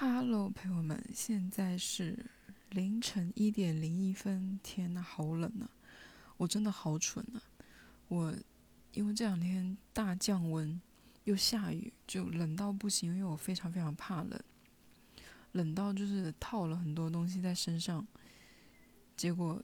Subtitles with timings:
[0.00, 2.26] Hello，朋友们，现在是
[2.70, 4.60] 凌晨一点零一分。
[4.62, 5.68] 天呐，好冷啊！
[6.36, 7.42] 我真的好蠢啊！
[8.06, 8.32] 我
[8.92, 10.80] 因为这两天大降温，
[11.24, 13.16] 又下雨，就冷到不行。
[13.16, 14.40] 因为我非常非常怕冷，
[15.50, 18.06] 冷到就是套了很多东西在身上。
[19.16, 19.60] 结果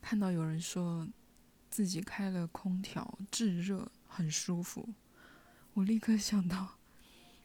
[0.00, 1.06] 看到有人说
[1.68, 4.94] 自己开了空调制热很舒服，
[5.74, 6.78] 我立刻想到，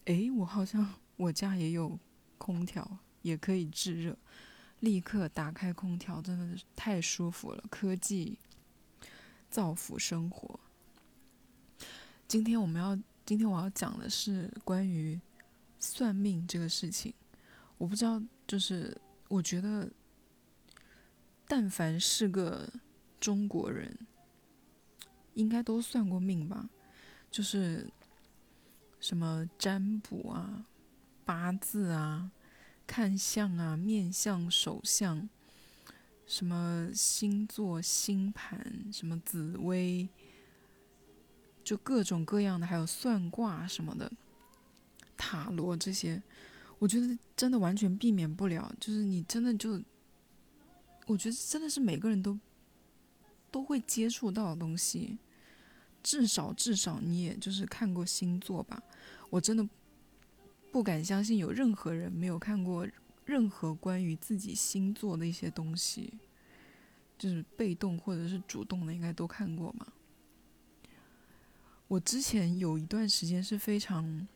[0.06, 0.94] 诶，我好像。
[1.24, 1.98] 我家也有
[2.38, 4.18] 空调，也可以制热。
[4.82, 7.64] 立刻打开空调，真的是太舒服了。
[7.70, 8.38] 科技
[9.50, 10.60] 造福生活。
[12.28, 12.94] 今天我们要，
[13.26, 15.18] 今天我要讲的是关于
[15.80, 17.14] 算命这个事情。
[17.78, 18.98] 我不知道，就是
[19.30, 19.90] 我觉得，
[21.48, 22.70] 但凡是个
[23.22, 23.98] 中国人，
[25.36, 26.70] 应该都算过命吧？
[27.32, 27.90] 就是
[29.00, 30.66] 什么占卜啊。
[31.26, 32.32] 八字啊，
[32.86, 35.30] 看相啊，面相、手相，
[36.26, 40.08] 什么星座、星盘，什么紫薇，
[41.64, 44.12] 就各种各样的，还有算卦什么的，
[45.18, 46.22] 塔罗这些，
[46.80, 48.74] 我觉得真的完全避免不了。
[48.80, 49.82] 就是你真的就，
[51.08, 52.38] 我觉得真的是每个人都
[53.50, 55.18] 都会接触到的东西，
[56.02, 58.84] 至少至少你也就是看过星座吧？
[59.30, 59.68] 我真的。
[60.74, 62.88] 不敢相信有任何人没有看过
[63.26, 66.12] 任何关于自己星座的一些东西，
[67.16, 69.86] 就是被动或者是主动的，应该都看过嘛。
[71.88, 74.28] 我之前有一段时间是非常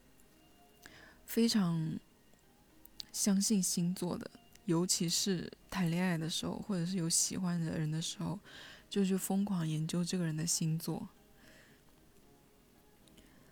[1.26, 1.98] 非常
[3.12, 4.30] 相信星座的，
[4.66, 8.40] 尤其是谈恋爱的时候，或者是有喜欢的人的时候，
[8.88, 11.10] 就去疯狂研究这个人的星座。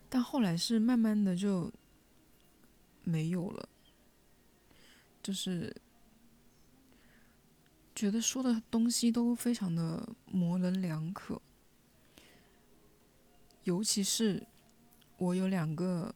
[0.07, 1.73] 但后来是慢慢的就。
[3.05, 3.69] 没有了，
[5.23, 5.73] 就是
[7.95, 11.41] 觉得说的东西都非常的模棱两可，
[13.63, 14.45] 尤其是
[15.17, 16.13] 我有两个，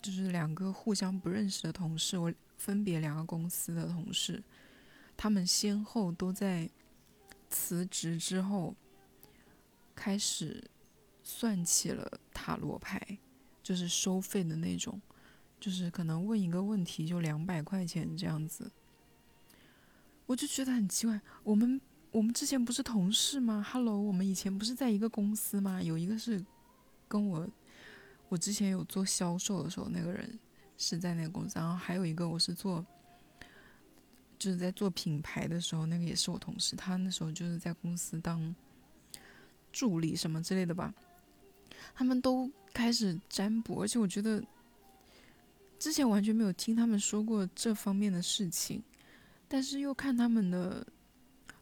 [0.00, 4.42] 就是两个互相不认识的同事，我分别两个公司的同事，
[5.16, 6.70] 他们先后都在
[7.50, 8.76] 辞职之后
[9.94, 10.70] 开始
[11.22, 13.18] 算起了塔罗牌，
[13.62, 15.00] 就是收费的那种。
[15.60, 18.70] 就是可能问一个问题就两百块钱这样子，
[20.24, 21.20] 我就觉得很奇怪。
[21.42, 21.80] 我们
[22.12, 25.82] 我们之前不是同事吗？Hello，我们以前不是在一个公司吗？
[25.82, 26.44] 有一个是
[27.08, 27.48] 跟我，
[28.28, 30.38] 我之前有做销售的时候，那个人
[30.76, 32.86] 是在那个公司，然后还有一个我是做，
[34.38, 38.54] 就是在做品牌的时候，那个也是我同事，他那时候就是在公司当
[39.72, 40.94] 助理什么之类的吧。
[41.94, 44.40] 他们都开始占卜，而且我觉得。
[45.78, 48.82] 之前完全没有听他们说过这方面的事情，
[49.46, 50.84] 但是又看他们的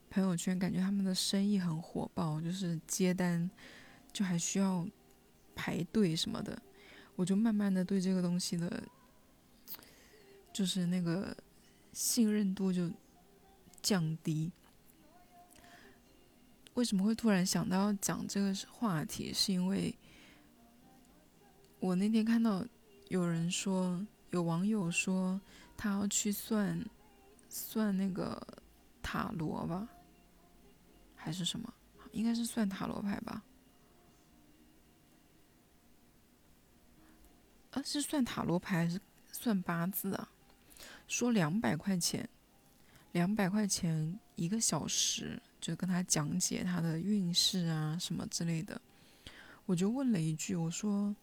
[0.09, 3.51] 朋友圈，感觉他们的生意很火爆，就是接单
[4.13, 4.89] 就还需要
[5.55, 6.61] 排队什么的，
[7.15, 8.83] 我就慢慢的对这个东西的，
[10.51, 11.37] 就是那个
[11.93, 12.91] 信任度就
[13.83, 14.51] 降低。
[16.73, 19.31] 为什么会突然想到要讲这个话题？
[19.33, 19.95] 是因为
[21.81, 22.67] 我那天看到。
[23.09, 25.41] 有人说，有网友说
[25.77, 26.85] 他要去算，
[27.49, 28.45] 算那个
[29.01, 29.89] 塔罗吧，
[31.15, 31.73] 还是什么？
[32.11, 33.45] 应该是算塔罗牌吧？
[37.71, 39.01] 啊，是算塔罗牌还是
[39.31, 40.29] 算八字啊？
[41.07, 42.29] 说两百块钱，
[43.13, 48.81] 两百块钱一个小时，就跟他讲解他的运势啊什么之类的。
[49.65, 51.15] 我就问了一句，我说。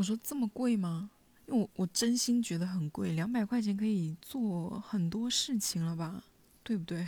[0.00, 1.10] 我说这么贵吗？
[1.46, 6.24] 因为我我真心觉得很贵，两百块钱可以做很多事情了吧，
[6.62, 7.06] 对不对？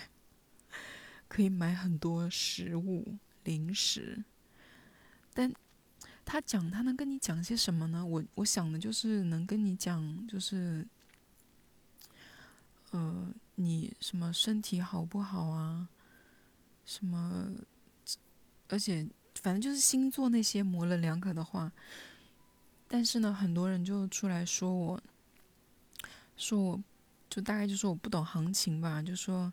[1.27, 4.23] 可以买很多食物、零食。
[5.33, 5.51] 但
[6.23, 8.05] 他讲他能跟你讲些什么呢？
[8.05, 10.87] 我我想的就是能跟你讲，就是
[12.91, 15.89] 呃，你什么身体好不好啊？
[16.85, 17.55] 什么？
[18.69, 21.73] 而且反正就是星座那些模棱两可的话。
[22.95, 25.03] 但是呢，很多人就出来说我，
[26.37, 26.85] 说我，
[27.31, 29.51] 就大概就说我不懂行情吧，就说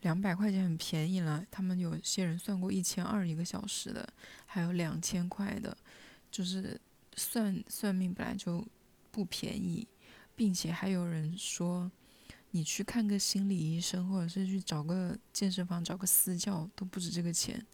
[0.00, 1.46] 两百块钱很便宜了。
[1.52, 4.12] 他们有些人算过一千二一个小时的，
[4.44, 5.76] 还有两千块的，
[6.32, 6.80] 就是
[7.14, 8.66] 算算命本来就
[9.12, 9.86] 不便宜，
[10.34, 11.88] 并且还有人说，
[12.50, 17.64] 你去看个心理医生，或者是去找个健身房找个私教都不止这个钱。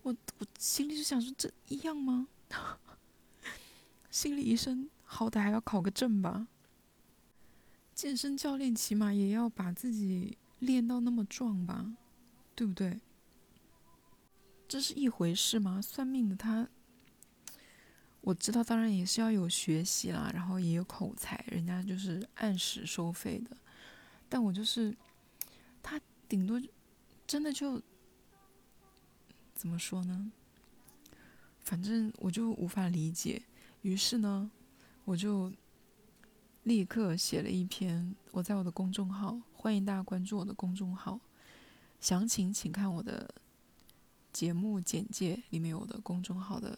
[0.00, 2.28] 我我心里就想说，这一样吗？
[4.14, 6.46] 心理医生好歹还要考个证吧，
[7.96, 11.96] 健身教练起码也要把自己练到那么壮吧，
[12.54, 13.00] 对不对？
[14.68, 15.82] 这是一回事吗？
[15.82, 16.68] 算命的他，
[18.20, 23.56] 我知道，当然也是要有学习啦，然后也有口才，人家就是按时收费的。
[24.28, 24.96] 但我就是，
[25.82, 26.62] 他顶多
[27.26, 27.82] 真的就
[29.56, 30.30] 怎么说呢？
[31.58, 33.42] 反正我就无法理解。
[33.84, 34.50] 于是呢，
[35.04, 35.52] 我就
[36.62, 41.20] 立刻写了一篇，我在我的公众号，欢迎大家关注我的公众号，
[42.00, 43.34] 详情请看我的。
[44.32, 46.76] 节目简介里面有的公众号的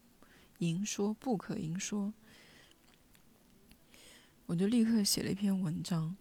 [0.60, 2.12] “淫说不可淫说”，
[4.44, 6.14] 我就立刻写了一篇文章，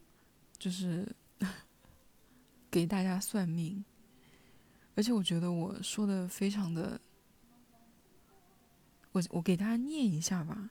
[0.57, 1.13] 就是
[2.71, 3.83] 给大家算命。
[4.95, 7.01] 而且我觉得我说的非常的，
[9.11, 10.69] 我我给大家念一下吧。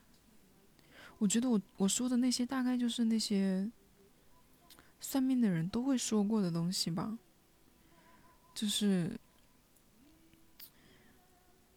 [1.19, 3.71] 我觉得我我说的那些大概就是那些
[5.01, 7.19] 算命的人都会说过的东西吧，
[8.55, 9.19] 就是。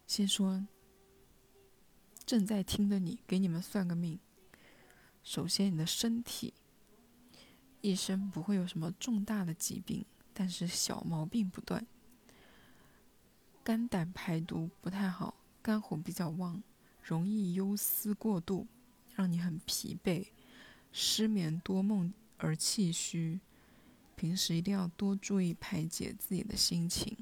[0.04, 0.66] 先说，
[2.26, 4.18] 正在听的你，给你们算个命。
[5.24, 6.52] 首先，你的身体
[7.80, 10.04] 一生不会有什么重大的疾病，
[10.34, 11.86] 但是小毛病不断。
[13.64, 16.62] 肝胆排毒不太好，肝火比较旺，
[17.02, 18.66] 容易忧思过度，
[19.14, 20.26] 让你很疲惫，
[20.92, 23.40] 失眠多梦而气虚。
[24.16, 27.16] 平时一定要多注意排解自己的心情，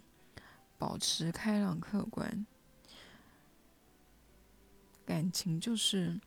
[0.76, 2.46] 保持开朗客观。
[5.06, 6.20] 感情就是，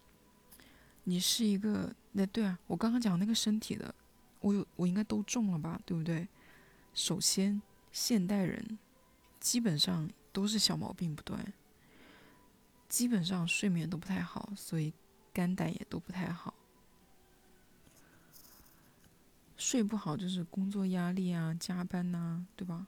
[1.04, 3.94] 你是一个那对啊，我刚刚讲那个身体的，
[4.40, 6.28] 我有我应该都中了吧，对不对？
[6.94, 7.62] 首先，
[7.92, 8.78] 现代人
[9.40, 11.54] 基本上都是小毛病不断，
[12.94, 14.94] 基本上睡眠都不太好，所以
[15.34, 16.54] 肝胆也都不太好。
[19.58, 22.86] 睡不好就是工作压力啊，加班呐，对吧？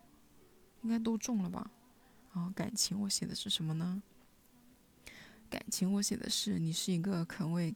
[0.84, 1.72] 应该都中了吧？
[2.36, 4.04] 然后感情我写的是什么呢？
[5.50, 7.74] 感情，我写的是你是一个肯为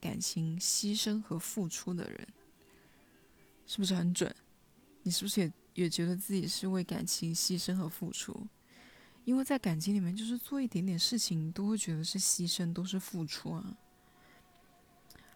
[0.00, 2.28] 感情牺牲和付出的人，
[3.66, 4.32] 是不是很准？
[5.02, 8.46] 你是不是也也觉得自己是为感情牺牲和付出？
[9.24, 13.76] 因为在感情里面，就是做一点点事情都会觉得是牺牲，都是付出啊。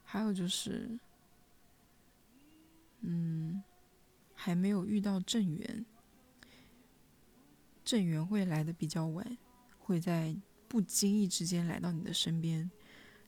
[0.05, 0.99] 还有就是，
[3.01, 3.63] 嗯，
[4.35, 5.85] 还没有遇到正缘，
[7.85, 9.37] 正缘会来的比较晚，
[9.79, 10.37] 会在。
[10.71, 12.71] 不经意之间来到你的身边，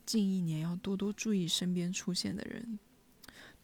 [0.04, 2.78] 近一年要多多注意身边出现的人，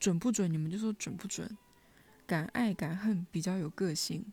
[0.01, 0.51] 准不准？
[0.51, 1.59] 你们就说准不准？
[2.27, 4.25] 敢爱敢恨，比较有个性，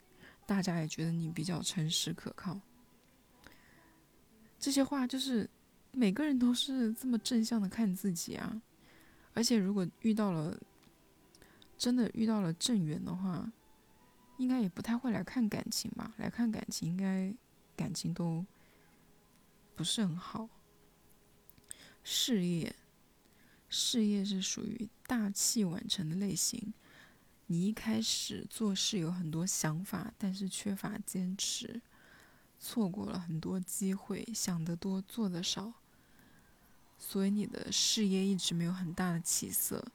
[0.46, 2.60] 大家也觉得你比较诚实可靠。
[4.60, 5.50] 这些话就是
[5.92, 8.62] 每个人都是这么正向的看自己啊。
[9.34, 10.58] 而且如果遇到了
[11.78, 13.52] 真的遇到了正缘的话，
[14.38, 16.14] 应该也不太会来看感情吧？
[16.18, 17.34] 来看感情，应该
[17.76, 18.46] 感情都。
[19.76, 20.48] 不是很好。
[22.04, 22.76] 事业，
[23.70, 26.72] 事业是属于大器晚成的类型。
[27.48, 31.82] 你一开始做事有很多想法，但是缺乏坚持，
[32.60, 34.28] 错过了很多机会。
[34.34, 35.74] 想得多，做得少，
[36.98, 39.86] 所以你的事业一直没有很大的起色。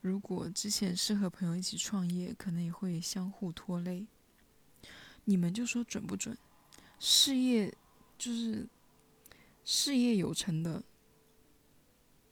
[0.00, 4.06] 如果之前是和朋友一起创业，可能也会相互拖累。
[5.24, 6.36] 你们就说准不准？
[6.98, 7.74] 事业。
[8.18, 8.66] 就是
[9.62, 10.82] 事业有成的，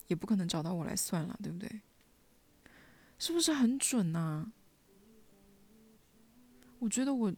[0.07, 1.83] 也不可能找到我来算了，对不对？
[3.25, 4.53] 是不是很准呐？
[6.79, 7.33] 我觉得我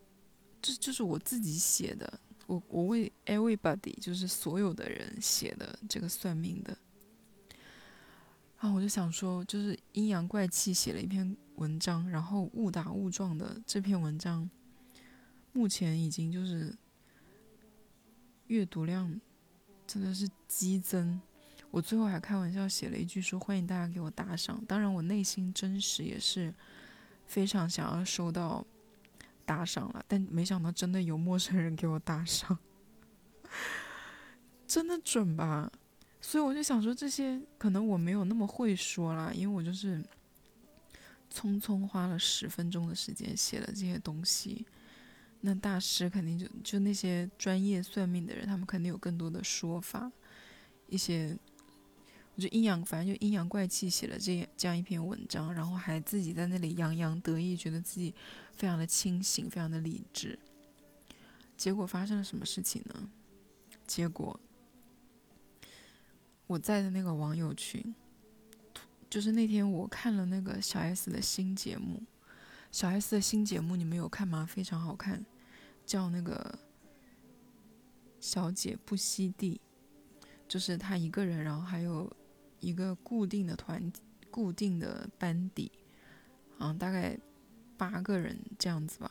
[0.60, 6.76] 这就是我自己写的，我我为 everybody 就是所有的人写的这个算命的。
[8.58, 14.50] 然后我就想说，就是阴阳怪气写了一篇文章，然后误打误撞的这篇文章，
[15.52, 16.76] 目前已经就是。
[18.48, 19.20] 阅读量
[19.88, 21.20] 真的是激增，
[21.76, 24.64] 我最后还开玩笑写了一句说欢迎大家给我打赏。
[24.66, 26.54] 当然，我内心真实也是
[27.26, 28.66] 非常想要收到
[29.44, 32.58] 打赏了，但没想到真的有陌生人给我打赏，
[34.66, 35.70] 真的准吧？
[36.22, 40.02] 所以我就想说，这些可能我没有那么会说啦，因为我就是
[41.30, 44.64] 匆匆花了十分钟的时间写了这些东西。
[45.42, 50.10] 那大师肯定就就那些专业算命的人，他们肯定有更多的说法，
[50.88, 51.36] 一些，
[52.36, 58.14] 就阴阳，反正就阴阳怪气写了这这样一篇文章，然后还自己在那里洋洋得意，觉得自己
[58.52, 60.38] 非常的清醒，非常的理智。
[61.56, 63.10] 结果发生了什么事情呢？
[63.86, 64.38] 结果
[66.46, 67.94] 我在的那个网友群，
[69.08, 72.02] 就是那天我看了那个小 S 的新节目，
[72.70, 74.44] 小 S 的新节目你们有看吗？
[74.44, 75.24] 非常好看，
[75.86, 76.58] 叫那个
[78.20, 79.58] 小姐不吸地，
[80.46, 82.14] 就是她一个人，然后还有
[82.60, 83.92] 一个固定的团、
[84.30, 85.70] 固定的班底，
[86.58, 87.18] 啊，大概
[87.76, 89.10] 八个人这样子吧，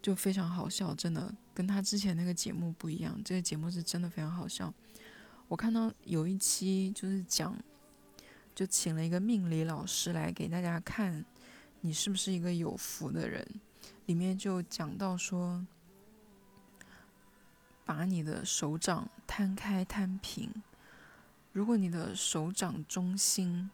[0.00, 4.72] 就非常好笑，真的跟他之前那个节目不一样，这个节目是真的非常好笑。
[5.48, 7.56] 我看到有一期就是讲。
[8.54, 11.24] 就请了一个命理老师来给大家看，
[11.80, 13.44] 你是不是一个有福的人？
[14.06, 15.66] 里面就讲到说，
[17.84, 20.48] 把你的手掌摊开摊平，
[21.54, 23.70] 如果你的手掌中心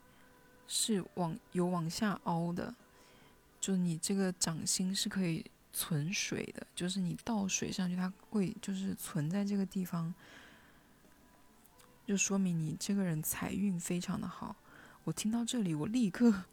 [0.68, 2.74] 是往有往下凹的，
[3.58, 10.14] 就你这个掌心是可以存水的，就是你倒水上去，它会就是存在这个地方，
[12.06, 14.54] 就说明你这个人财运非常的好。
[15.04, 16.44] 我听到这里，我立刻，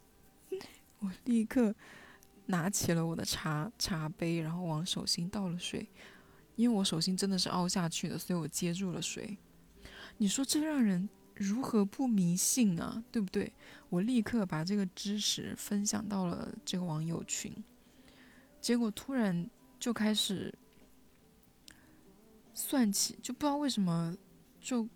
[1.00, 1.74] 我立刻
[2.46, 5.86] 拿起了我的茶茶杯，然后往手心倒了水，
[6.56, 9.36] 因为我手心真的是凹下去的，所以我接住了水。
[10.16, 13.02] 你说这让人如何不迷信啊？
[13.10, 13.52] 对不对？
[13.88, 17.52] 我立刻把这个知识分享到了这个网友群，
[18.60, 19.48] 结果突然
[19.80, 20.54] 就开始
[22.52, 24.16] 算起，就不知道为什么
[24.60, 24.88] 就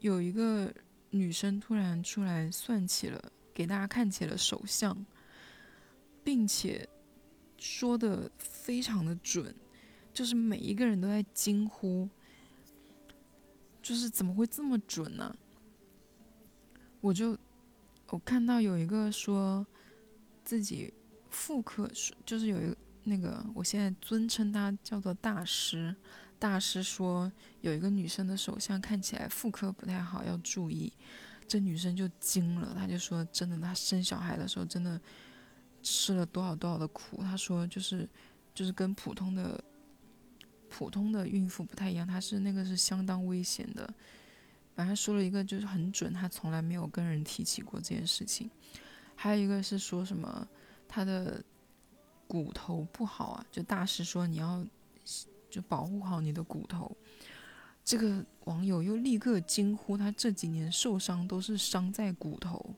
[0.00, 0.72] 有一个。
[1.10, 5.06] 女生突然出来算起了，给大家看起了手相，
[6.22, 6.86] 并且
[7.56, 9.54] 说的非常的准，
[10.12, 12.06] 就是每一个人都在惊呼，
[13.82, 15.34] 就是怎么会这么准呢？
[17.00, 17.38] 我就
[18.08, 19.66] 我看到有一个说
[20.44, 20.92] 自己
[21.30, 21.90] 妇科，
[22.24, 25.94] 就是有一个那个，我现在尊称他叫做大师。
[26.38, 27.32] 大师说
[27.62, 30.92] 有一个女生的手相看起来妇科不太好，要注意。
[31.48, 35.00] 这女生就惊了，她就说：“真的，她生小孩的时候真的
[35.82, 38.08] 吃了多少多少的苦。”她说：“就是
[38.54, 39.58] 就是跟普通的
[40.68, 43.92] 普通的孕妇不太一样，她是那个是相当危险的。”
[44.74, 48.50] 反正说了一个就是很准，她从来没有跟人提起过这件事情。
[49.14, 50.46] 还有一个是说什么
[50.86, 51.42] 她的
[52.26, 54.64] 骨头不好啊，就大师说你要。
[55.50, 56.94] 就保护好你的骨头。
[57.82, 62.74] 这个网友又立刻惊呼：“他这几年受伤都是伤在骨头。”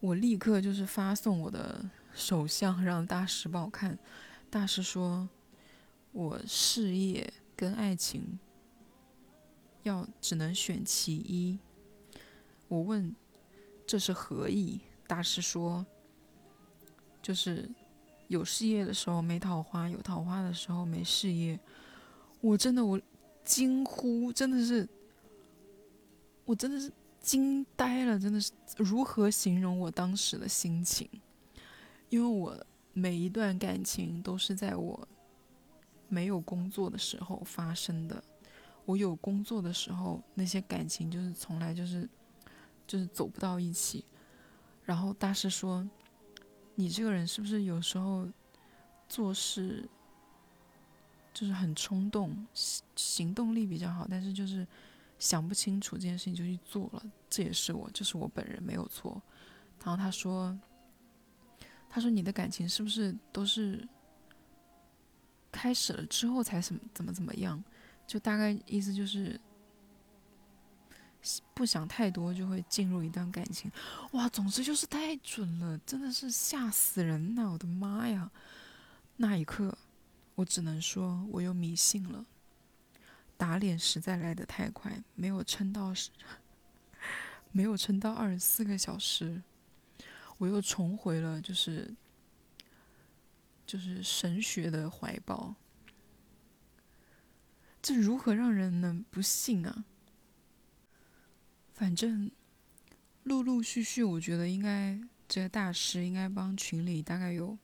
[0.00, 3.98] 我立刻就是发送我的手相让大师帮我看。
[4.48, 5.28] 大师说
[6.16, 8.38] ：“我事业跟爱情
[9.82, 11.58] 要只能选其一。”
[12.68, 13.14] 我问
[13.86, 15.84] ：“这是何意？”大师说
[17.20, 17.68] ：“就是。”
[18.28, 21.56] 有事业的时候没桃花，有桃花的时候没事业。
[22.40, 23.00] 我真的我
[23.44, 24.84] 惊呼，真的是，
[26.44, 31.08] 我真的是惊呆了，真的是如何形容我当时的心情？
[32.08, 35.06] 因为我每一段感情都是在我
[36.08, 38.22] 没有工作的时候发生的，
[38.84, 42.08] 我有工作的时候，那些感情就是从来就是
[42.86, 44.04] 就是走不到一起。
[44.84, 45.88] 然后大师说。
[46.78, 48.28] 你这个人是不是有时候
[49.08, 49.88] 做事
[51.32, 52.46] 就是很冲动，
[52.94, 54.66] 行动力比较好，但是就是
[55.18, 59.18] 想不清楚这件事情就去做了，这也是我，就是我本人没有错。
[59.82, 60.54] 然后他说，
[61.88, 63.88] 他说你的感情是不是都是
[65.56, 67.62] 开始了之后才什么怎么怎么样？
[68.06, 69.40] 就大概意思就是。
[71.52, 73.68] 不想太多就会进入一段感情，
[74.12, 77.50] 哇，总之就是太准了，真的是吓死人呐！
[77.50, 78.30] 我的妈呀，
[79.16, 79.76] 那一刻
[80.36, 82.24] 我只能说我又迷信了，
[83.36, 85.92] 打脸实在来得太快，没有撑到，
[87.50, 89.42] 没有撑到二十四个小时，
[90.38, 91.92] 我又重回了就是
[93.66, 95.56] 就是神学的怀抱，
[97.82, 99.84] 这如何让人能不信啊？
[101.74, 102.30] 反正
[103.24, 107.58] 陆陆续续，我觉得应该这个大师应该帮群里大概有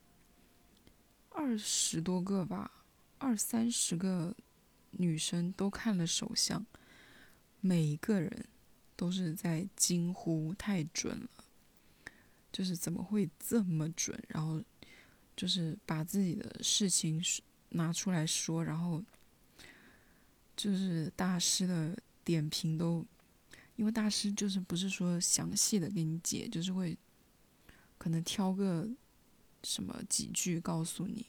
[1.30, 2.85] 二十多个吧，
[3.18, 4.37] 二三十个
[4.90, 6.66] 女生都看了手相，
[7.61, 8.47] 每一个人
[8.97, 11.44] 都是在惊呼太准了，
[12.52, 14.23] 就是怎么会这么准？
[14.28, 14.62] 然后
[15.36, 17.22] 就是把自己的事情
[17.70, 19.02] 拿出来说，然后
[20.56, 23.04] 就是大师的点评都。
[23.76, 26.96] 因为大师就是不是说详细的给你解，就是会
[27.96, 28.86] 可能挑个
[29.64, 31.26] 什么几句告诉你。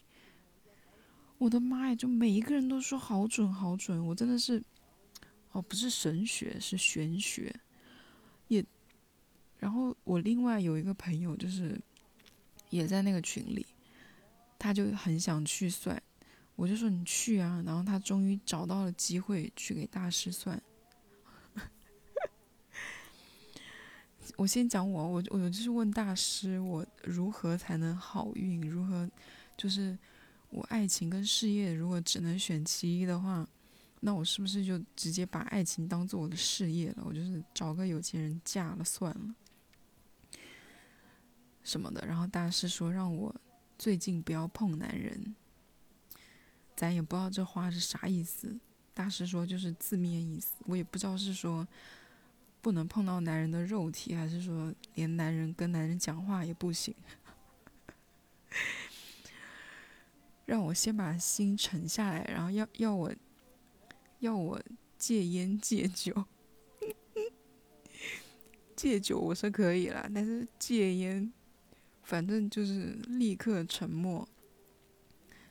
[1.38, 1.95] 我的妈呀！
[1.95, 4.62] 就每一个人都说好准好准，我真的是
[5.53, 7.53] 哦，不是神学是玄学，
[8.50, 8.63] 也
[9.57, 11.81] 然后我另外有一个朋友，就是
[12.69, 13.65] 也在那个群里，
[14.63, 16.01] 他就很想去算，
[16.55, 17.62] 我就说你去啊。
[17.65, 20.63] 然后他终于找到了机会去给大师算。
[24.38, 28.62] 我先讲我，我我就是问大师，我如何才能好运？
[28.62, 29.10] 如何
[29.58, 30.00] 就是
[30.50, 33.46] 我爱情跟事业如果只能选其一的话，
[34.00, 37.03] 那我是不是就直接把爱情当做我的事业了？
[37.05, 39.36] 我就是找个有钱人嫁了算了。
[41.63, 43.36] 什么的，然后大师说让我
[43.77, 45.36] 最近不要碰男人，
[46.75, 48.60] 咱也不知道这话是啥意思。
[48.94, 51.68] 大师说就是字面意思，我也不知道是说
[52.62, 56.94] 不能碰到男人的肉体，还是说连男人跟男人讲话也不行。
[60.46, 63.12] 让我先把心沉下来，然后要要我
[64.20, 64.62] 要我
[64.98, 66.25] 戒烟戒酒，
[68.75, 71.34] 戒酒我是可以了，但是戒烟。
[72.13, 74.29] 反正就是立刻沉默。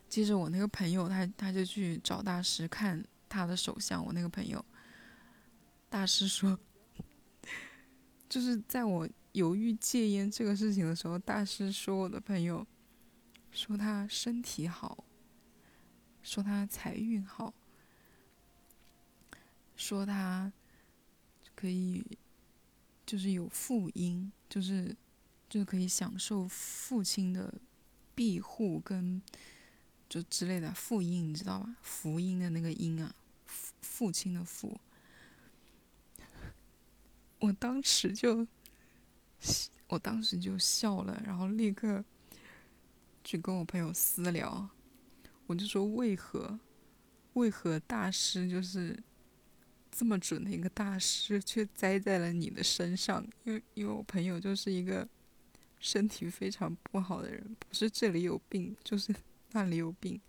[0.08, 4.06] 接着我那个朋友，他他就去找大师看他的手相。
[4.06, 4.64] 我那个朋友，
[5.90, 6.56] 大师说，
[8.30, 12.64] 就是在我犹豫戒烟这个事情的时候，大师说我的朋友，
[13.50, 15.02] 说他身体好，
[16.22, 17.52] 说他财运好，
[19.74, 20.52] 说他
[21.56, 22.06] 可以，
[23.04, 24.96] 就是有福音，就是。
[25.52, 27.52] 就可以享受父亲的
[28.14, 29.20] 庇护跟
[30.08, 31.76] 就之类的福音，你知道吧？
[31.82, 34.80] 福音的那个音啊，父父亲的父。
[37.38, 38.46] 我当时就，
[39.88, 42.02] 我当时就笑了，然后立刻
[43.22, 44.70] 去跟我朋友私聊，
[45.46, 46.58] 我就说为何，
[47.34, 48.98] 为何大师就是
[49.90, 53.22] 这么准的一个大师，却栽在了你的身上？
[53.44, 55.06] 因为因为我朋友就是一个。
[55.82, 59.12] 身体非常不好的人，不是这里有病，就是
[59.50, 60.20] 那里有病，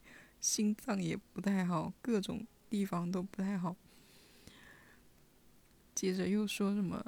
[0.42, 3.76] 心脏也不太好，各种地方都不太好。
[5.94, 7.06] 接着又说什么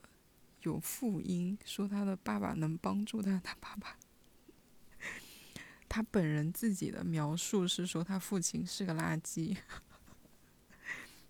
[0.61, 3.97] 有父婴，说他的爸爸能帮助他，他爸爸，
[5.89, 9.57] 他本人自己的描述是说他父亲是个垃圾，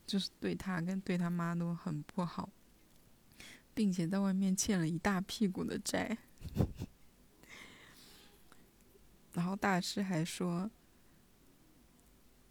[0.05, 2.49] 就是对他跟对他妈都很不好，
[3.73, 6.17] 并且在外面欠了一大屁股的债。
[9.35, 10.71] 然后大师还说，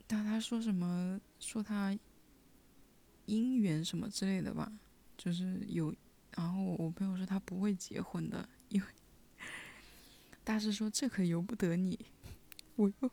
[0.07, 1.19] 他他说什么？
[1.41, 1.99] 说他
[3.27, 4.71] 姻缘什么之类的吧，
[5.17, 5.95] 就是有。
[6.37, 8.87] 然后我朋友说他不会结婚的，因为
[10.43, 11.99] 大师说这可由不得你。
[12.77, 13.11] 我又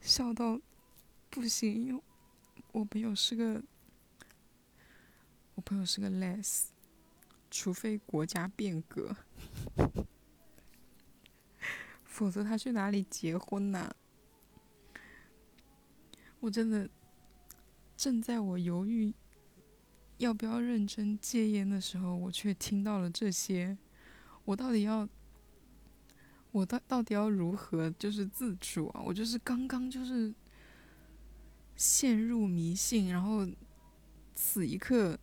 [0.00, 0.60] 笑到
[1.30, 2.02] 不行，因为
[2.70, 3.60] 我朋友是个，
[5.54, 6.66] 我朋友是个 less，
[7.50, 9.16] 除非国家变革。
[12.18, 13.94] 否则他去哪里结婚呢？
[16.40, 16.90] 我真的
[17.96, 19.14] 正在我犹豫
[20.16, 23.78] 要不要认真戒烟的时候，我却听到了这些。
[24.44, 25.08] 我到底要，
[26.50, 29.00] 我到到底要如何就是自主啊？
[29.00, 30.34] 我就是刚刚就是
[31.76, 33.46] 陷入迷信，然后
[34.34, 35.16] 此一刻，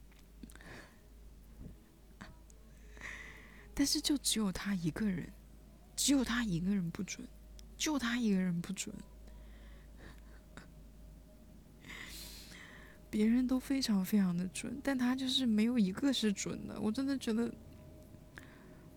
[3.73, 5.29] 但是就只有他一个人。
[5.95, 7.27] 只有他一个人不准，
[7.77, 8.93] 就他一个人不准，
[13.09, 16.79] 别人都非常非常的准，但他就是没有一个是准的。
[16.79, 17.49] 我真的觉得，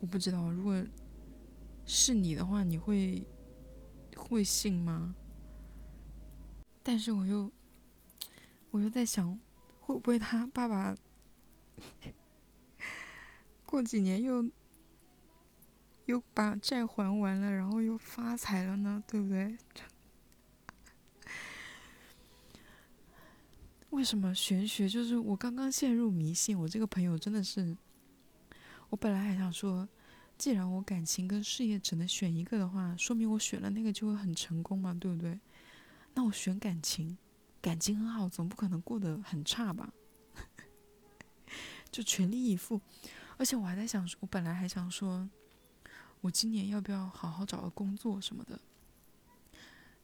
[0.00, 0.84] 我不知道，如果
[1.86, 3.24] 是你的话，你会
[4.16, 5.14] 会信吗？
[6.82, 7.52] 但是我又，
[8.70, 9.38] 我又在想，
[9.80, 10.96] 会不会他爸爸
[13.64, 14.44] 过几年又？
[16.08, 19.58] 又把债还完了，然后又发财了呢，对不对？
[23.90, 26.58] 为什么玄学就是我刚刚陷入迷信？
[26.58, 27.76] 我这个朋友真的是，
[28.88, 29.86] 我本来还想说，
[30.38, 35.38] 既然我感情跟事业只能选一个的话，说明我选了那个就会很成功嘛，对不对？
[36.14, 37.18] 那我选感情，
[37.60, 39.92] 感情很好，总不可能过得很差吧？
[41.92, 42.80] 就全力以赴，
[43.36, 45.28] 而且我还在想，我本来还想说。
[46.20, 48.60] 我今年要不要好好找个工作什么的？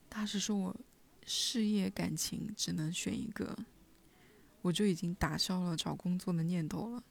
[0.08, 0.76] 他是说我
[1.26, 3.56] 事业感情只能选一个，
[4.62, 7.02] 我就已经打消了找工作的念头了。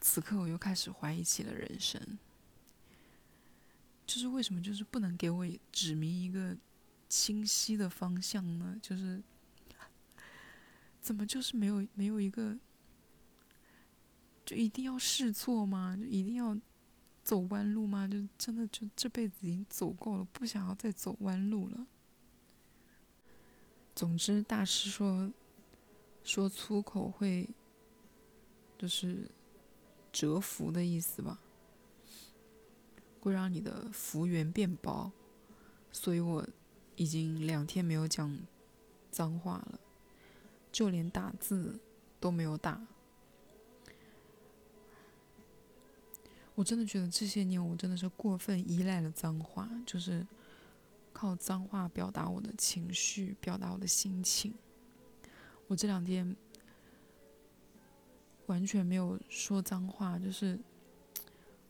[0.00, 2.00] 此刻我又开始怀疑起了人生，
[4.06, 6.56] 就是为什么就是不能给我指明一个
[7.08, 8.78] 清晰的方向呢？
[8.80, 9.20] 就是
[11.00, 12.56] 怎么就是没有没有一个？
[14.46, 15.96] 就一定要试错吗？
[15.96, 16.56] 就一定要
[17.28, 18.08] 走弯路吗？
[18.08, 21.86] 就真的就这辈子已经走够了，不想要再走弯路了。
[23.94, 25.30] 总之，大师说，
[26.24, 27.46] 说粗口会，
[28.78, 29.30] 就是
[30.10, 31.38] 折福的意思吧，
[33.20, 35.12] 会让你的福缘变薄，
[35.92, 36.48] 所以我
[36.96, 38.38] 已经两天没有讲
[39.10, 39.78] 脏话了，
[40.72, 41.78] 就连打字
[42.18, 42.80] 都没有打。
[46.58, 50.26] 我真的觉得这些年我真的是过分依赖了脏话，就是。
[51.10, 54.54] 靠脏话表达我的情绪，表达我的心情。
[55.66, 56.36] 我这两天
[58.46, 60.56] 完全没有说脏话，就是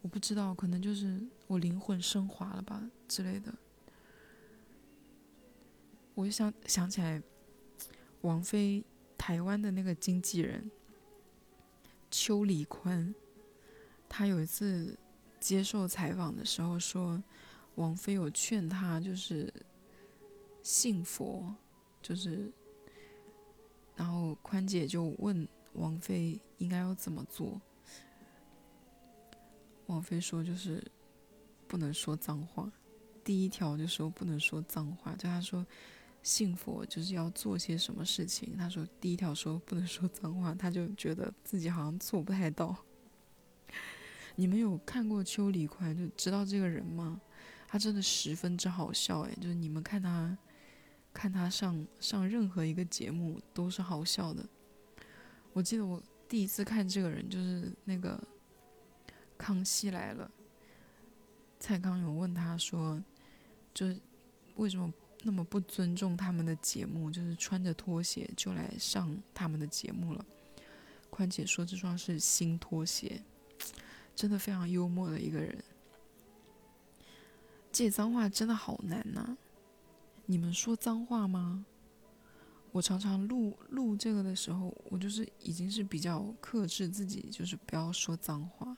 [0.02, 3.54] 我不知道，可能就是我灵魂升华了吧之类的。
[6.14, 7.22] 我就想想起来，
[8.20, 8.84] 王菲
[9.16, 10.70] 台湾的那个经纪人
[12.10, 13.14] 邱礼宽，
[14.08, 14.98] 他有一次
[15.38, 17.22] 接受采访的时候说。
[17.74, 19.54] 王菲有劝他，就是
[20.64, 21.54] 信佛，
[22.02, 22.52] 就是，
[23.94, 27.60] 然后宽姐就问王菲应该要怎么做。
[29.86, 30.82] 王菲说就是
[31.68, 32.68] 不能说脏话，
[33.22, 35.64] 第一条就说不能说脏话，就他说
[36.24, 42.76] 信佛就是要做些什么事情，他说第一条说不能说脏话，他就觉得自己好像做不太到。
[44.40, 47.20] 你们有看过邱礼宽就知道这个人吗？
[47.66, 50.38] 他真的十分之好笑哎，就是你们看他，
[51.12, 54.48] 看他上上任何一个节目都是好笑的。
[55.52, 58.16] 我记得我第一次看这个人就是那个
[59.36, 60.30] 《康熙来了》，
[61.58, 63.02] 蔡康永问他说，
[63.74, 64.00] 就是
[64.54, 64.88] 为什么
[65.24, 70.24] 那么不尊重他们的节目，就是穿着拖鞋就来上他们的节目了。
[71.10, 73.20] 宽姐说这双是新拖鞋，
[74.18, 75.62] 真的非常幽默的一个人。
[77.70, 79.36] 借脏话真的好难呐！
[80.26, 81.64] 你们说脏话吗？
[82.72, 88.76] 我常常录录这个的时候，我就是已经是比较克制自己，就是不要说脏话，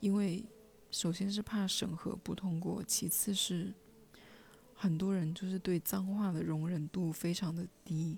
[0.00, 0.42] 因为
[0.90, 3.74] 首先是怕审核不通过，其次是
[4.74, 8.16] 很多人就是对脏话的容忍度非常的低，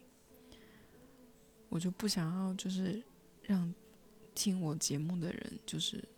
[1.68, 3.02] 我就不想要就是
[3.42, 3.74] 让
[4.36, 6.08] 听我节目的人就是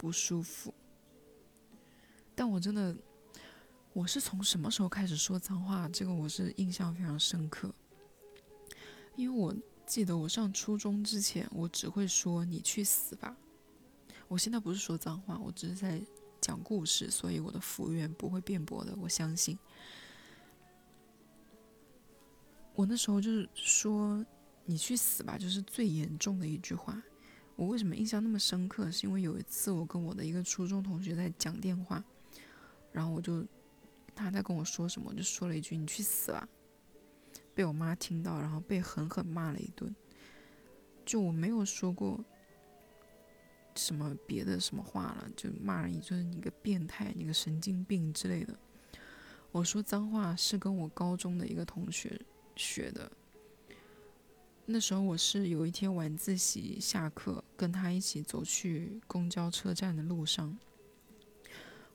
[0.00, 0.72] 不舒服。
[2.34, 2.96] 但我真的，
[3.92, 5.86] 我是从什么时候开始说脏话？
[5.90, 7.70] 这个我是印象非常深刻。
[9.14, 13.36] 因为我记得我上初中之前，我只会说“你去死吧”。
[14.26, 16.00] 我现在不是说脏话，我只是在
[16.40, 19.58] 讲故事，所以我的福缘不会辩驳的，我相信。
[22.74, 24.24] 我那时候就是说
[24.64, 27.02] “你去死吧”，就是最严重的一句话。
[27.60, 28.90] 我为什么印象那么深刻？
[28.90, 32.02] 是因为有一次我跟我的一个初中同学在讲电话。
[32.90, 33.44] 然后我就，
[34.14, 36.48] 他在跟我说什么，就说了一句“你去死吧”，
[37.54, 39.94] 被我妈听到，然后被狠狠骂了一顿。
[41.04, 42.24] 就我没有说过
[43.74, 48.58] 什么别的什么话了，就骂人就是你个变态，你个神经病之类的。
[49.52, 52.18] 我说脏话是跟我高中的一个同学
[52.56, 53.12] 学的。
[54.72, 60.56] 那时候我是有一天晚自习下课，跟他一起走去公交车站的路上。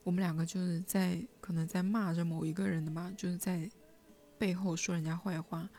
[0.04, 3.72] 我们两个就是在可能在骂着某一个人的吧，就是在
[4.38, 5.70] 背后说人家坏话。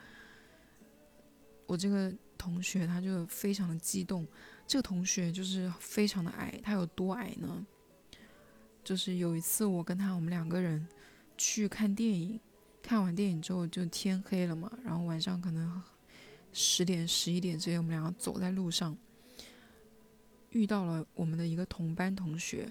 [1.67, 4.25] 我这个同学他就非常的激动，
[4.65, 7.63] 这个同学就是非常的矮，他有多矮呢？
[8.83, 10.87] 就是有一次我跟他我们两个人
[11.37, 12.39] 去看电影，
[12.81, 15.79] 看完电影之后就天黑了嘛，然后晚上可能
[16.59, 18.97] 十点十一点之间，我们两个走在路上，
[20.49, 22.67] 遇到了我们的一个同班同学。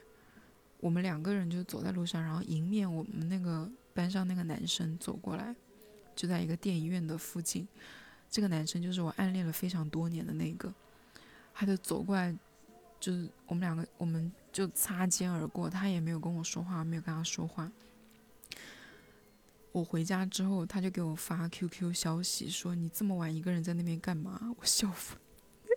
[0.81, 5.55] 我们两个人就走在路上，然后迎面我们那个班上那个男生走过来，
[6.17, 7.65] 就在一个电影院的附近。
[8.29, 10.75] 这个男生就是我暗恋了非常多年的那个，
[11.55, 12.37] 他就走过来，
[12.99, 17.71] 就是我们两个，我们就擦肩而过，他也没有跟我说话，没有跟他说话。
[19.77, 25.19] 我回家之后，他就给我发 QQ 消息说：“你这么晚一个人在那边干嘛？”我笑疯。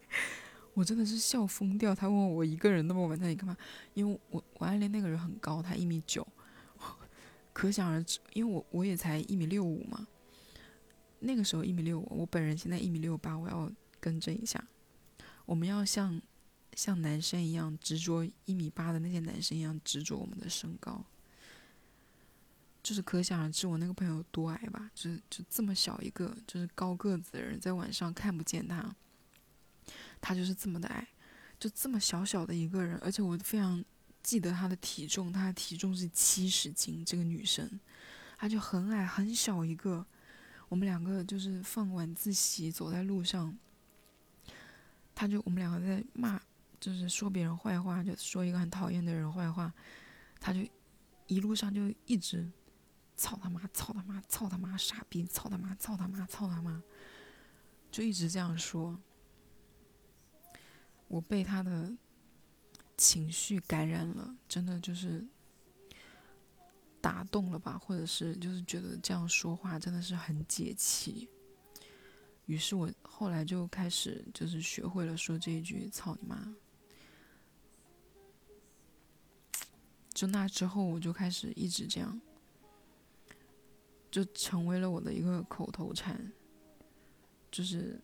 [0.73, 1.93] 我真的是笑疯掉。
[1.93, 3.57] 他问我一个人那么晚在那里干嘛？
[3.93, 6.25] 因为我我暗恋那个人很高，他一米九，
[7.51, 8.19] 可想而知。
[8.31, 10.07] 因为我我也才一米六五嘛，
[11.19, 14.63] 那个时候一米六五，我本人现在一米六八，我要更正一下。
[15.45, 16.21] 我们要像
[16.73, 21.03] 像男生一样执着一米八的那些男生一样执着我们的身高，
[22.89, 24.89] 就是可想而知我那个朋友多矮吧？
[24.95, 28.95] 就是就这么小一个，就是高个子的人，在晚上看不见他。
[30.19, 31.08] 他就是这么的矮，
[31.60, 33.86] 就这么小小的一个人，而且我非常
[34.23, 37.80] 记得他的体重，他的体重是七十斤，这个女生，
[38.39, 40.04] 她就很矮很小一个。
[40.67, 43.56] 我们两个就是放晚自习走在路上，
[45.13, 46.41] 他就我们两个在骂，
[46.80, 49.71] 就是说别人坏话，就说一个很讨厌的人坏话，
[50.39, 50.67] 他就
[51.28, 52.52] 一路上就一直
[53.19, 56.82] 操他妈，操他妈，操他妈，傻逼，操他妈，操他妈，操他妈，
[57.91, 58.97] 就一直这样说。
[61.10, 61.93] 我被他的
[62.95, 65.27] 情绪感染了，真的就是。
[67.01, 71.29] 打动了吧，或者是就是觉得这样说话真的是很解气。
[72.45, 76.53] 于是我后来就开始就是学会了说这一句“操你妈”。
[80.13, 82.19] 就那之后，我就开始一直这样，
[84.12, 86.32] 就成为了我的一个口头禅。
[87.52, 88.00] 就是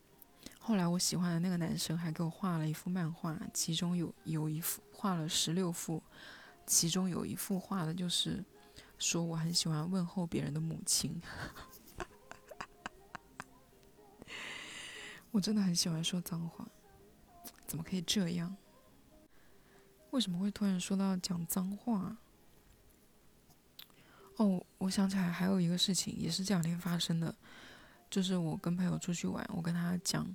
[0.60, 6.02] 后来我喜欢的那个男生还给我画了一幅漫画，其中有有一幅画了十六幅，
[6.66, 8.44] 其中有一幅画的就是。
[8.98, 11.22] 说我很喜欢问候别人的母亲，
[15.32, 16.66] 我真的很喜欢说脏话，
[17.68, 18.56] 怎么可以这样？
[20.12, 22.18] 为什么会突然说到讲脏话？
[24.38, 27.34] 哦，我想起来还有一个事情，也是这两天发生的，
[28.10, 30.28] 就是我跟朋友出去玩，我跟他讲，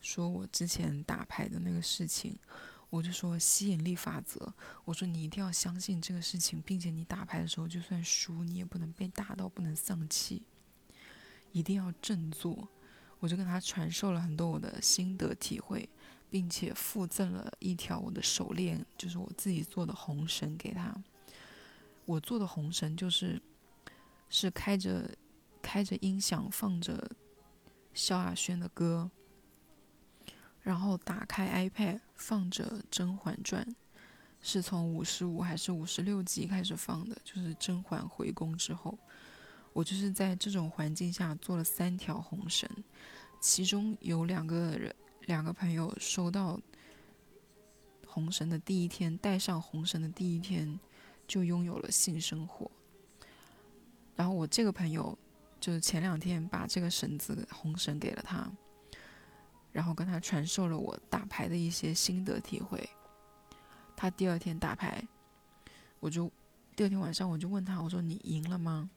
[0.00, 2.38] 说我之前打牌的那个事情。
[2.88, 10.44] 我就说吸引力法则，我说你一定要相信这个事情，并且你打牌的时候就算输，你也不能被打到，不能丧气，
[11.50, 12.68] 一定要振作。
[13.18, 15.86] 我就跟他传授了很多我的心得体会，
[16.30, 20.96] 并且附赠了一条我的手链，就是我自己做的红绳给他。
[22.06, 23.40] 我做的红绳就是
[24.30, 25.14] 是开着
[25.60, 27.10] 开着音响放着
[27.92, 29.10] 萧亚轩的歌。
[30.62, 33.64] 然后打开 iPad，放着《甄嬛传》，
[34.40, 37.16] 是从五十五还是五十六集开始放的？
[37.22, 38.98] 就是甄嬛回宫之后，
[39.72, 42.68] 我就是在这种环境下做了三条红绳，
[43.40, 44.92] 其中有两个人，
[45.26, 46.60] 两个朋友收到
[48.04, 50.80] 红绳的第一天，戴上红绳的第一天，
[51.26, 52.70] 就拥有了性生活。
[54.14, 55.16] 然后我这个朋友，
[55.60, 58.50] 就是前两天把这个绳子红绳给了他。
[59.72, 62.88] 然后跟他传授了我打牌的一些心得体会。
[63.94, 65.06] 他第二天打牌，
[66.00, 66.32] 我就
[66.74, 68.88] 第二天晚上我就问他，我说你赢了吗？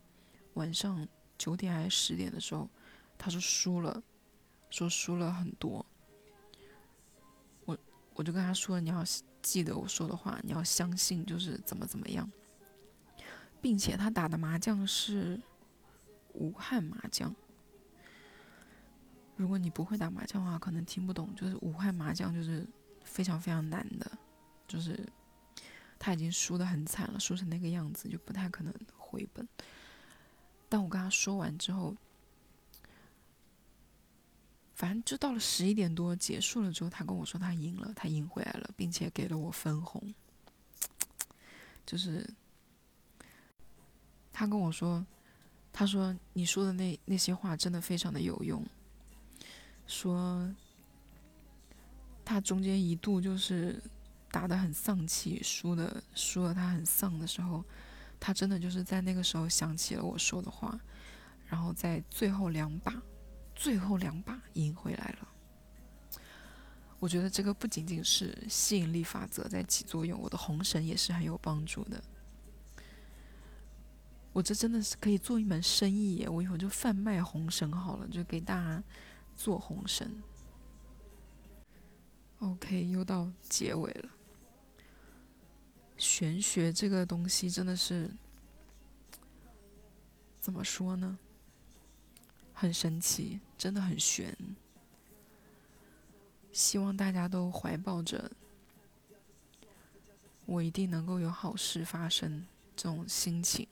[0.54, 1.06] 晚上
[1.38, 2.70] 九点还是十点的时候，
[3.18, 4.02] 他说输了，
[4.70, 5.86] 说输了很多。
[7.66, 7.78] 我
[8.14, 9.04] 我就跟他说，你要
[9.42, 12.30] 记得我说的话，你要相信就是怎么怎么样，
[13.62, 15.40] 并且他打的麻将是
[16.34, 17.34] 武汉麻将。
[19.36, 21.34] 如果你不会打麻将的话，可能听不懂。
[21.36, 22.68] 就是武汉麻将就是
[23.04, 24.12] 非常非常难的，
[24.68, 25.08] 就是
[25.98, 29.48] 他已经输得很惨了，输成那个样子就不太可能回本。
[30.68, 31.96] 但我跟他说完之后，
[34.80, 40.02] 反正就到了十一点多结束了之后，他跟我说他赢了，他赢回来了，并且给了我分红。
[41.86, 42.26] 就是
[44.32, 45.06] 他跟我说，
[45.74, 48.66] 他说你说的那那些话真的非常的有用。
[49.86, 50.50] 说，
[52.24, 53.84] 他中间一度就是
[54.32, 57.66] 打得很丧气，输的输了他很丧的时候，
[58.18, 60.80] 他真的就是在那个时候想起了我说的话，
[61.48, 62.94] 然后在最后两把，
[63.60, 65.28] 最后两把赢回来了。
[66.98, 72.02] 我觉得这个不仅仅是吸引力法则在起作用，我的红绳也是很有帮助的。
[74.32, 76.30] 我这真的是可以做一门生意耶！
[76.30, 78.82] 我以后就贩卖红绳好了，就给大家。
[79.36, 80.22] 做红绳
[82.40, 84.10] ，OK，又到结尾了。
[85.96, 88.12] 玄学这个东西真的是
[90.42, 91.18] 怎么说呢？
[92.60, 94.36] 很神奇，真的很玄。
[96.52, 98.30] 希望大家都怀抱着
[100.46, 102.46] “我一定能够有好事发生”
[102.76, 103.66] 这种心情，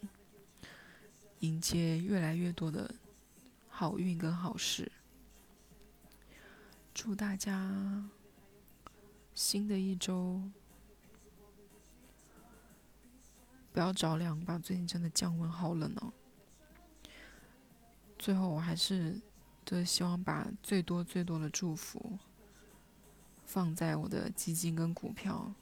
[1.41, 2.89] 迎接越来越多的
[3.67, 4.89] 好运跟好事。
[6.93, 8.09] 祝大家
[9.35, 10.41] 新的一周
[13.73, 14.57] 不要着凉吧！
[14.57, 16.13] 最近真的降温好冷哦。
[18.19, 19.21] 最后我还是
[19.65, 22.17] 就希望把最多最多的祝福
[23.45, 25.53] 放在我的基金跟股票，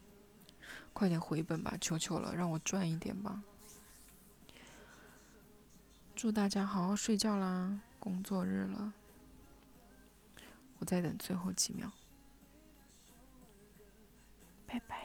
[0.93, 3.43] 快点回本吧，求求了，让我赚一点吧。
[6.15, 8.93] 祝大家好好睡觉啦，工作日了。
[10.79, 11.91] 我再等最后几秒。
[14.65, 15.04] 拜拜。